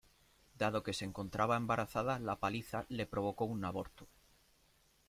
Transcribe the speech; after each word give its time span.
Dado 0.61 0.79
que 0.85 0.93
se 0.93 1.05
encontraba 1.05 1.55
embarazada, 1.55 2.17
la 2.17 2.39
paliza 2.39 2.87
le 2.89 3.05
provocó 3.05 3.45
un 3.45 3.63
aborto. 3.65 4.07